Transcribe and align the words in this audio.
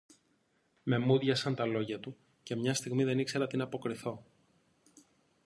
Με 0.83 0.97
μούδιασαν 0.97 1.55
τα 1.55 1.65
λόγια 1.65 1.99
του, 1.99 2.15
και 2.43 2.55
μια 2.55 2.73
στιγμή 2.73 3.03
δεν 3.03 3.19
ήξερα 3.19 3.47
τι 3.47 3.57
ν' 3.57 3.61
αποκριθώ. 3.61 4.25